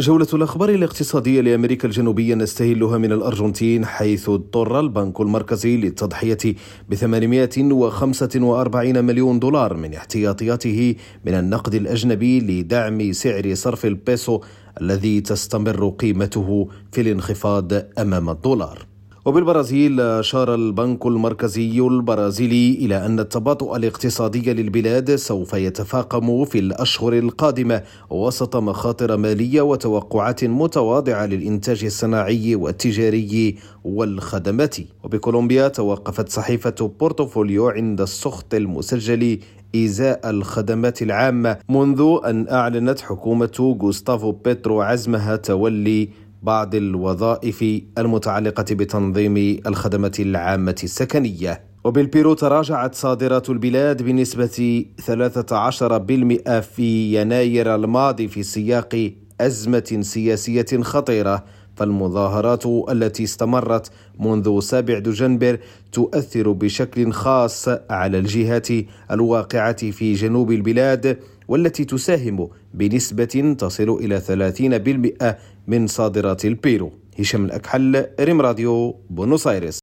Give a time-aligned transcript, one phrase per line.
[0.00, 6.38] جولة الأخبار الاقتصادية لأمريكا الجنوبية نستهلها من الأرجنتين حيث اضطر البنك المركزي للتضحية
[6.88, 14.40] ب 845 مليون دولار من احتياطياته من النقد الأجنبي لدعم سعر صرف البيسو
[14.80, 18.95] الذي تستمر قيمته في الانخفاض أمام الدولار.
[19.26, 27.82] وبالبرازيل أشار البنك المركزي البرازيلي إلى أن التباطؤ الاقتصادي للبلاد سوف يتفاقم في الأشهر القادمة
[28.10, 34.76] وسط مخاطر مالية وتوقعات متواضعة للإنتاج الصناعي والتجاري والخدمات.
[35.04, 39.38] وبكولومبيا توقفت صحيفة بورتفوليو عند السخط المسجل
[39.76, 46.08] إزاء الخدمات العامة منذ أن أعلنت حكومة غوستافو بيترو عزمها تولي
[46.42, 47.64] بعض الوظائف
[47.98, 51.64] المتعلقة بتنظيم الخدمات العامة السكنية.
[51.84, 61.44] وبالبيرو تراجعت صادرات البلاد بنسبة 13% في يناير الماضي في سياق أزمة سياسية خطيرة.
[61.76, 63.90] فالمظاهرات التي استمرت
[64.20, 65.58] منذ سابع دجنبر
[65.92, 68.68] تؤثر بشكل خاص على الجهات
[69.10, 71.18] الواقعة في جنوب البلاد
[71.48, 74.20] والتي تساهم بنسبة تصل إلى
[75.30, 75.34] 30%
[75.68, 76.92] من صادرات البيرو.
[77.18, 79.74] هشام الأكحل ريم راديو بونوس آيرس